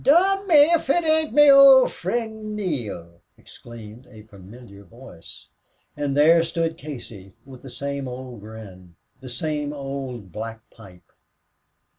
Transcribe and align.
"Dom 0.03 0.47
me 0.47 0.71
if 0.71 0.89
it 0.89 1.03
ain't 1.03 1.31
me 1.31 1.47
ould 1.51 1.91
fri'nd 1.91 2.55
Neale!" 2.55 3.21
exclaimed 3.37 4.07
a 4.09 4.23
familiar 4.23 4.83
voice. 4.83 5.49
And 5.95 6.17
there 6.17 6.41
stood 6.41 6.75
Casey, 6.75 7.35
with 7.45 7.61
the 7.61 7.69
same 7.69 8.07
old 8.07 8.39
grin, 8.39 8.95
the 9.19 9.29
same 9.29 9.71
old 9.71 10.31
black 10.31 10.67
pipe. 10.71 11.11